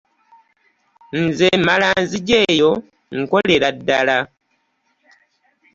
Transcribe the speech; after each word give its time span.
Ne 1.11 1.47
mmala 1.59 1.87
nzija 2.03 2.37
eyo 2.51 2.71
nkolera 3.19 3.69
ddala. 3.77 4.17